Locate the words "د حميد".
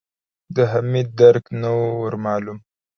0.55-1.07